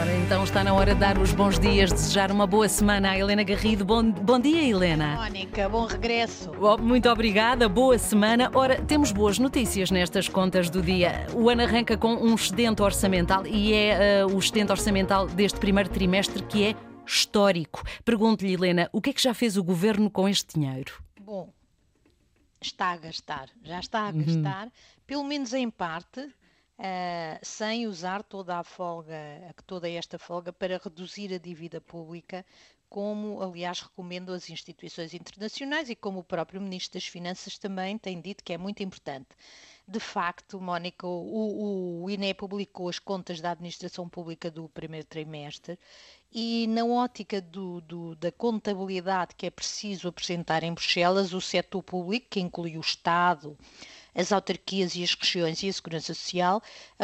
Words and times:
Ora, 0.00 0.16
então 0.16 0.42
está 0.44 0.64
na 0.64 0.72
hora 0.72 0.94
de 0.94 1.00
dar 1.00 1.18
os 1.18 1.32
bons 1.32 1.58
dias, 1.58 1.92
desejar 1.92 2.30
uma 2.32 2.46
boa 2.46 2.68
semana 2.68 3.10
à 3.10 3.18
Helena 3.18 3.42
Garrido. 3.42 3.84
Bom, 3.84 4.10
bom 4.10 4.38
dia, 4.40 4.62
Helena. 4.62 5.16
Mónica, 5.16 5.68
bom 5.68 5.84
regresso. 5.84 6.50
Oh, 6.58 6.78
Muito 6.78 7.08
obrigada, 7.10 7.68
boa 7.68 7.98
semana. 7.98 8.50
Ora, 8.54 8.80
temos 8.82 9.12
boas 9.12 9.38
notícias 9.38 9.90
nestas 9.90 10.28
contas 10.28 10.70
do 10.70 10.80
dia. 10.80 11.26
O 11.34 11.50
ano 11.50 11.62
arranca 11.62 11.96
com 11.98 12.14
um 12.14 12.34
excedente 12.34 12.80
orçamental 12.82 13.46
e 13.46 13.74
é 13.74 14.20
eh, 14.20 14.26
o 14.26 14.38
excedente 14.38 14.72
orçamental 14.72 15.26
deste 15.26 15.58
primeiro 15.60 15.90
trimestre 15.90 16.42
que 16.44 16.64
é 16.64 16.74
histórico. 17.06 17.82
Pergunto-lhe, 18.04 18.54
Helena, 18.54 18.88
o 18.92 19.00
que 19.02 19.10
é 19.10 19.12
que 19.12 19.22
já 19.22 19.34
fez 19.34 19.56
o 19.56 19.62
governo 19.64 20.10
com 20.10 20.26
este 20.28 20.58
dinheiro? 20.58 20.92
Bom, 21.20 21.52
está 22.60 22.86
a 22.92 22.96
gastar, 22.96 23.48
já 23.62 23.78
está 23.80 24.02
Uhum. 24.04 24.08
a 24.08 24.12
gastar, 24.12 24.68
pelo 25.06 25.24
menos 25.24 25.52
em 25.52 25.68
parte, 25.68 26.26
ah, 26.82 27.38
sem 27.42 27.86
usar 27.86 28.22
toda 28.22 28.58
a 28.58 28.64
folga, 28.64 29.14
toda 29.66 29.88
esta 29.88 30.18
folga 30.18 30.52
para 30.52 30.78
reduzir 30.82 31.32
a 31.34 31.38
dívida 31.38 31.80
pública, 31.80 32.44
como 32.88 33.40
aliás 33.40 33.80
recomendam 33.80 34.34
as 34.34 34.50
instituições 34.50 35.14
internacionais 35.14 35.88
e 35.90 35.94
como 35.94 36.20
o 36.20 36.24
próprio 36.24 36.60
Ministro 36.60 36.94
das 36.98 37.06
Finanças 37.06 37.56
também 37.58 37.96
tem 37.98 38.20
dito 38.20 38.42
que 38.42 38.52
é 38.52 38.58
muito 38.58 38.82
importante. 38.82 39.28
De 39.86 40.00
facto, 40.00 40.60
Mónica, 40.60 41.06
o, 41.06 42.02
o 42.04 42.10
INE 42.10 42.32
publicou 42.34 42.88
as 42.88 42.98
contas 42.98 43.40
da 43.40 43.50
administração 43.50 44.08
pública 44.08 44.50
do 44.50 44.68
primeiro 44.68 45.06
trimestre 45.06 45.78
e, 46.32 46.66
na 46.68 46.84
ótica 46.84 47.40
do- 47.40 47.80
do- 47.80 48.14
da 48.14 48.30
contabilidade 48.30 49.34
que 49.34 49.46
é 49.46 49.50
preciso 49.50 50.08
apresentar 50.08 50.62
em 50.62 50.72
Bruxelas, 50.72 51.32
o 51.32 51.40
setor 51.40 51.82
público, 51.82 52.28
que 52.30 52.40
inclui 52.40 52.76
o 52.78 52.80
Estado, 52.80 53.58
as 54.14 54.32
autarquias 54.32 54.94
e 54.96 55.02
as 55.02 55.14
regiões 55.14 55.62
e 55.62 55.68
a 55.68 55.72
Segurança 55.72 56.12
Social, 56.14 56.62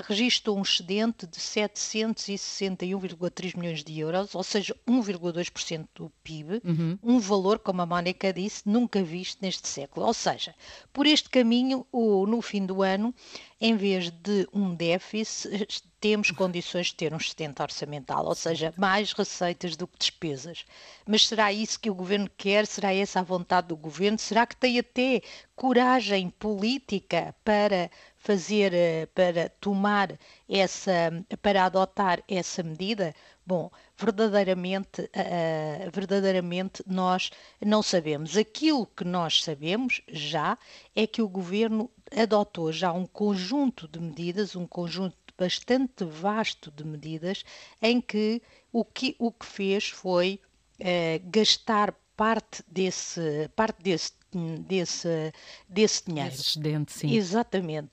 registrou 0.09 0.59
um 0.59 0.62
excedente 0.62 1.27
de 1.27 1.38
761,3 1.38 3.56
milhões 3.56 3.84
de 3.84 3.98
euros, 3.98 4.34
ou 4.34 4.42
seja, 4.42 4.74
1,2% 4.88 5.87
do 5.95 6.11
PIB, 6.23 6.62
um 7.03 7.19
valor, 7.19 7.58
como 7.58 7.83
a 7.83 7.86
Mónica 7.86 8.33
disse, 8.33 8.62
nunca 8.67 9.03
visto 9.03 9.42
neste 9.42 9.69
século. 9.69 10.06
Ou 10.06 10.14
seja, 10.14 10.55
por 10.92 11.06
este 11.06 11.28
caminho, 11.28 11.86
no 11.92 12.41
fim 12.42 12.67
do 12.67 12.83
ano, 12.83 13.14
em 13.60 13.74
vez 13.74 14.10
de 14.10 14.46
um 14.52 14.74
déficit, 14.74 15.82
temos 15.98 16.30
condições 16.30 16.88
de 16.88 16.94
ter 16.94 17.12
um 17.14 17.16
excedente 17.16 17.62
orçamental, 17.62 18.26
ou 18.26 18.34
seja, 18.34 18.72
mais 18.76 19.12
receitas 19.12 19.76
do 19.76 19.88
que 19.88 19.98
despesas. 19.98 20.66
Mas 21.06 21.26
será 21.26 21.50
isso 21.52 21.80
que 21.80 21.90
o 21.90 21.94
governo 21.94 22.30
quer? 22.36 22.66
Será 22.66 22.92
essa 22.92 23.20
a 23.20 23.22
vontade 23.22 23.68
do 23.68 23.77
governo? 23.77 24.18
Será 24.18 24.46
que 24.46 24.56
tem 24.56 24.78
até 24.78 25.22
coragem 25.54 26.28
política 26.28 27.34
para 27.42 27.90
fazer, 28.18 28.74
eh, 28.74 29.06
para 29.14 29.48
tomar 29.48 30.18
essa, 30.48 31.24
para 31.40 31.64
adotar 31.64 32.22
essa 32.28 32.62
medida? 32.62 33.14
Bom, 33.46 33.70
verdadeiramente, 33.96 35.08
ah, 35.14 35.88
verdadeiramente 35.90 36.82
nós 36.86 37.30
não 37.64 37.82
sabemos. 37.82 38.36
Aquilo 38.36 38.86
que 38.86 39.04
nós 39.04 39.42
sabemos 39.42 40.02
já 40.08 40.58
é 40.94 41.06
que 41.06 41.22
o 41.22 41.28
governo 41.28 41.90
adotou 42.17 42.72
já 42.72 42.92
um 42.92 43.06
conjunto 43.06 43.86
de 43.86 44.00
medidas, 44.00 44.56
um 44.56 44.67
conjunto 44.67 45.17
bastante 45.39 46.05
vasto 46.05 46.70
de 46.70 46.83
medidas, 46.83 47.45
em 47.81 48.00
que 48.00 48.42
o 48.73 48.84
que, 48.84 49.14
o 49.19 49.31
que 49.31 49.45
fez 49.45 49.89
foi 49.89 50.41
eh, 50.81 51.20
gastar 51.25 51.95
parte 52.17 52.64
desse, 52.67 53.50
parte 53.55 53.83
desse, 53.83 54.12
desse, 54.61 55.33
desse 55.69 56.06
dinheiro. 56.06 56.33
Esse 56.33 56.42
excedente, 56.42 56.92
sim. 56.92 57.14
Exatamente. 57.14 57.92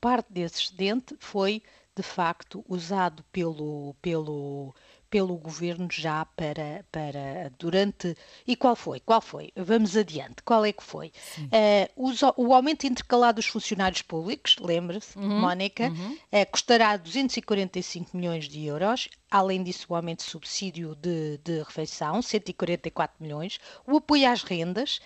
Parte 0.00 0.32
desse 0.32 0.62
excedente 0.62 1.16
foi, 1.18 1.62
de 1.96 2.02
facto, 2.02 2.64
usado 2.68 3.24
pelo, 3.32 3.94
pelo, 4.00 4.74
pelo 5.14 5.36
governo 5.36 5.86
já 5.92 6.24
para, 6.24 6.84
para 6.90 7.48
durante. 7.56 8.16
E 8.44 8.56
qual 8.56 8.74
foi? 8.74 8.98
Qual 8.98 9.20
foi? 9.20 9.52
Vamos 9.54 9.96
adiante. 9.96 10.42
Qual 10.44 10.64
é 10.64 10.72
que 10.72 10.82
foi? 10.82 11.12
Eh, 11.52 11.88
os- 11.96 12.20
o 12.36 12.52
aumento 12.52 12.84
intercalado 12.84 13.36
dos 13.36 13.46
funcionários 13.46 14.02
públicos, 14.02 14.56
lembra-se, 14.60 15.16
Mónica, 15.16 15.92
eh, 16.32 16.44
custará 16.44 16.96
245 16.96 18.16
milhões 18.16 18.48
de 18.48 18.64
euros. 18.66 19.08
Além 19.30 19.62
disso, 19.62 19.86
o 19.88 19.94
aumento 19.94 20.24
de 20.24 20.30
subsídio 20.30 20.96
de, 20.96 21.38
de 21.44 21.58
refeição, 21.62 22.20
144 22.20 23.16
milhões. 23.22 23.60
O 23.86 23.96
apoio 23.98 24.28
às 24.28 24.42
rendas, 24.42 25.00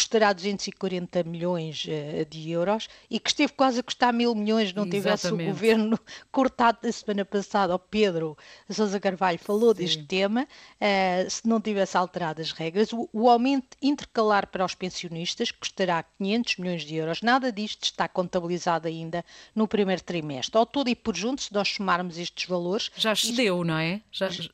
custará 0.00 0.32
240 0.32 1.22
milhões 1.24 1.84
eh, 1.86 2.24
de 2.24 2.50
euros 2.50 2.88
e 3.10 3.20
que 3.20 3.28
esteve 3.28 3.52
quase 3.52 3.80
a 3.80 3.82
custar 3.82 4.14
mil 4.14 4.34
milhões, 4.34 4.72
não 4.72 4.88
tivesse 4.88 5.26
o 5.26 5.28
Exatamente. 5.28 5.50
governo 5.50 6.00
cortado 6.32 6.78
da 6.82 6.90
semana 6.90 7.22
passada. 7.22 7.74
O 7.74 7.78
Pedro 7.78 8.34
Sousa 8.70 8.98
Carvalho 8.98 9.38
falou 9.38 9.74
deste 9.74 10.02
tema, 10.04 10.48
eh, 10.80 11.26
se 11.28 11.46
não 11.46 11.60
tivesse 11.60 11.98
alterado 11.98 12.40
as 12.40 12.50
regras. 12.50 12.94
O, 12.94 13.10
o 13.12 13.28
aumento 13.28 13.76
intercalar 13.82 14.46
para 14.46 14.64
os 14.64 14.74
pensionistas 14.74 15.50
custará 15.50 16.02
500 16.02 16.56
milhões 16.56 16.82
de 16.82 16.96
euros. 16.96 17.20
Nada 17.20 17.52
disto 17.52 17.84
está 17.84 18.08
contabilizado 18.08 18.88
ainda 18.88 19.22
no 19.54 19.68
primeiro 19.68 20.02
trimestre. 20.02 20.56
Ao 20.56 20.64
todo 20.64 20.88
e 20.88 20.94
por 20.96 21.14
junto, 21.14 21.42
se 21.42 21.52
nós 21.52 21.68
somarmos 21.68 22.16
estes 22.16 22.48
valores, 22.48 22.90
Já 22.96 23.12
excedeu, 23.12 23.62
não 23.64 23.76
é? 23.76 24.00
Já, 24.10 24.30
já, 24.30 24.44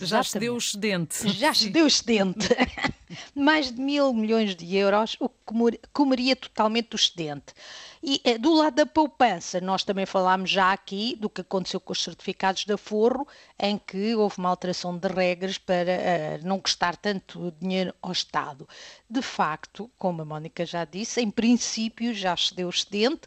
já 0.00 0.20
excedeu 0.20 0.54
o 0.54 0.58
excedente. 0.58 1.28
já 1.34 1.52
se 1.52 1.68
deu 1.68 1.86
excedente. 1.86 2.48
Mais 3.34 3.70
de 3.70 3.80
mil 3.80 4.12
milhões 4.12 4.56
de 4.56 4.74
euros, 4.76 4.85
o 5.20 5.28
que 5.28 5.80
comeria 5.92 6.36
totalmente 6.36 6.94
o 6.94 6.96
excedente. 6.96 7.54
E 8.02 8.20
eh, 8.24 8.38
do 8.38 8.54
lado 8.54 8.74
da 8.74 8.86
poupança, 8.86 9.60
nós 9.60 9.82
também 9.82 10.06
falámos 10.06 10.50
já 10.50 10.72
aqui 10.72 11.16
do 11.16 11.28
que 11.28 11.40
aconteceu 11.40 11.80
com 11.80 11.92
os 11.92 12.02
certificados 12.02 12.64
de 12.64 12.72
aforro, 12.72 13.26
em 13.58 13.78
que 13.78 14.14
houve 14.14 14.38
uma 14.38 14.48
alteração 14.48 14.96
de 14.96 15.08
regras 15.08 15.58
para 15.58 15.90
eh, 15.90 16.40
não 16.42 16.60
custar 16.60 16.96
tanto 16.96 17.52
dinheiro 17.60 17.94
ao 18.00 18.12
Estado. 18.12 18.68
De 19.08 19.22
facto, 19.22 19.90
como 19.98 20.22
a 20.22 20.24
Mónica 20.24 20.64
já 20.64 20.84
disse, 20.84 21.20
em 21.20 21.30
princípio 21.30 22.14
já 22.14 22.34
excedeu 22.34 22.68
o 22.68 22.70
excedente, 22.70 23.22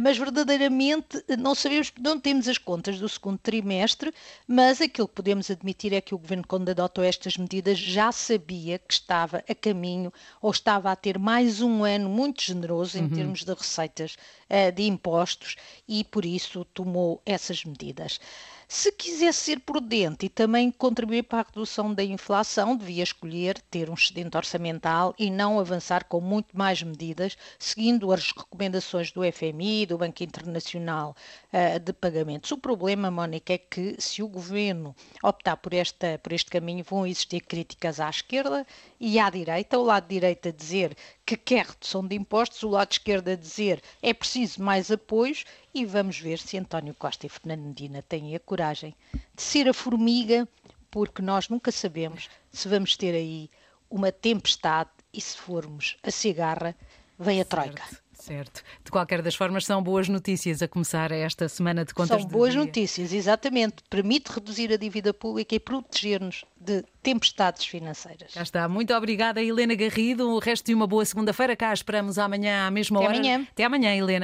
mas 0.00 0.16
verdadeiramente 0.16 1.22
eh, 1.28 1.36
não 1.36 1.54
sabemos, 1.54 1.92
não 2.00 2.18
temos 2.18 2.48
as 2.48 2.58
contas 2.58 2.98
do 2.98 3.08
segundo 3.08 3.38
trimestre, 3.38 4.12
mas 4.46 4.80
aquilo 4.80 5.08
que 5.08 5.14
podemos 5.14 5.50
admitir 5.50 5.92
é 5.92 6.00
que 6.00 6.14
o 6.14 6.18
governo, 6.18 6.44
quando 6.46 6.68
adotou 6.68 7.04
estas 7.04 7.36
medidas, 7.36 7.78
já 7.78 8.10
sabia 8.12 8.78
que 8.78 8.94
estava 8.94 9.44
a 9.48 9.54
caminho 9.54 10.12
ou 10.40 10.50
estava 10.50 10.90
a 10.90 10.96
ter 10.96 11.18
mais 11.18 11.60
um 11.60 11.84
ano 11.84 12.08
muito 12.08 12.42
generoso 12.42 12.98
em 12.98 13.08
termos 13.08 13.44
de 13.44 13.52
receitas 13.52 14.16
ah, 14.48 14.70
de 14.70 14.82
impostos 14.84 15.56
e 15.88 16.04
por 16.04 16.24
isso 16.24 16.64
tomou 16.66 17.20
essas 17.24 17.64
medidas. 17.64 18.20
Se 18.66 18.90
quisesse 18.90 19.40
ser 19.40 19.60
prudente 19.60 20.26
e 20.26 20.28
também 20.28 20.70
contribuir 20.70 21.22
para 21.24 21.40
a 21.40 21.42
redução 21.42 21.92
da 21.92 22.02
inflação, 22.02 22.74
devia 22.76 23.02
escolher 23.02 23.60
ter 23.70 23.90
um 23.90 23.94
excedente 23.94 24.36
orçamental 24.36 25.14
e 25.18 25.30
não 25.30 25.60
avançar 25.60 26.04
com 26.04 26.20
muito 26.20 26.56
mais 26.56 26.82
medidas, 26.82 27.36
seguindo 27.58 28.10
as 28.10 28.32
recomendações 28.32 29.12
do 29.12 29.20
FMI 29.30 29.73
do 29.86 29.98
Banco 29.98 30.22
Internacional 30.22 31.16
ah, 31.52 31.78
de 31.78 31.92
Pagamentos. 31.92 32.52
O 32.52 32.58
problema, 32.58 33.10
Mónica, 33.10 33.54
é 33.54 33.58
que 33.58 33.96
se 33.98 34.22
o 34.22 34.28
governo 34.28 34.94
optar 35.22 35.56
por, 35.56 35.74
esta, 35.74 36.18
por 36.22 36.32
este 36.32 36.50
caminho, 36.50 36.84
vão 36.84 37.06
existir 37.06 37.40
críticas 37.40 37.98
à 37.98 38.08
esquerda 38.08 38.64
e 39.00 39.18
à 39.18 39.28
direita. 39.28 39.78
O 39.78 39.82
lado 39.82 40.06
direito 40.06 40.48
a 40.48 40.52
dizer 40.52 40.96
que 41.26 41.36
quer 41.36 41.66
redução 41.66 42.06
de 42.06 42.14
impostos, 42.14 42.62
o 42.62 42.68
lado 42.68 42.92
esquerdo 42.92 43.28
a 43.28 43.34
dizer 43.34 43.82
é 44.00 44.14
preciso 44.14 44.62
mais 44.62 44.90
apoios 44.90 45.44
e 45.74 45.84
vamos 45.84 46.18
ver 46.18 46.38
se 46.38 46.56
António 46.56 46.94
Costa 46.94 47.26
e 47.26 47.28
Fernando 47.28 47.62
Medina 47.62 48.02
têm 48.02 48.36
a 48.36 48.40
coragem 48.40 48.94
de 49.34 49.42
ser 49.42 49.68
a 49.68 49.74
formiga, 49.74 50.48
porque 50.90 51.20
nós 51.20 51.48
nunca 51.48 51.72
sabemos 51.72 52.28
se 52.52 52.68
vamos 52.68 52.96
ter 52.96 53.14
aí 53.14 53.50
uma 53.90 54.12
tempestade 54.12 54.90
e 55.12 55.20
se 55.20 55.36
formos 55.36 55.96
a 56.02 56.10
cigarra, 56.10 56.76
vem 57.18 57.40
a 57.40 57.44
troika. 57.44 57.82
Certo, 57.84 58.03
certo. 58.24 58.62
De 58.84 58.90
qualquer 58.90 59.20
das 59.22 59.34
formas, 59.34 59.64
são 59.66 59.82
boas 59.82 60.08
notícias 60.08 60.62
a 60.62 60.68
começar 60.68 61.12
esta 61.12 61.48
semana 61.48 61.84
de 61.84 61.92
contas 61.92 62.22
São 62.22 62.30
boas 62.30 62.52
dia. 62.52 62.64
notícias, 62.64 63.12
exatamente. 63.12 63.76
Permite 63.90 64.30
reduzir 64.32 64.72
a 64.72 64.76
dívida 64.76 65.12
pública 65.12 65.54
e 65.54 65.60
proteger-nos 65.60 66.44
de 66.58 66.82
tempestades 67.02 67.66
financeiras. 67.66 68.32
Cá 68.32 68.42
está. 68.42 68.68
Muito 68.68 68.94
obrigada, 68.94 69.42
Helena 69.42 69.74
Garrido. 69.74 70.30
O 70.30 70.38
resto 70.38 70.64
de 70.66 70.74
uma 70.74 70.86
boa 70.86 71.04
segunda-feira. 71.04 71.54
Cá 71.54 71.72
esperamos 71.74 72.18
amanhã 72.18 72.66
à 72.66 72.70
mesma 72.70 72.98
Até 72.98 73.08
hora. 73.08 73.16
amanhã. 73.18 73.46
Até 73.50 73.64
amanhã, 73.64 73.94
Helena. 73.94 74.22